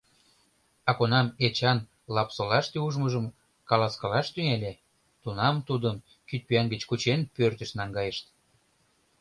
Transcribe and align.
А 0.89 0.91
кунам 0.97 1.27
Эчан 1.45 1.79
Лапсолаште 2.15 2.77
ужмыжым 2.85 3.25
каласкалаш 3.69 4.27
тӱҥале, 4.33 4.73
тунам 5.21 5.55
тудым, 5.67 5.95
кидпӱан 6.27 6.65
гыч 6.73 6.81
кучен, 6.89 7.19
пӧртыш 7.35 7.71
наҥгайышт. 7.79 8.25